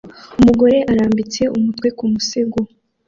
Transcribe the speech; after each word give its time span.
Umugore 0.39 0.77
arambitse 0.91 1.41
umutwe 1.57 1.87
ku 1.97 2.03
musego 2.11 2.59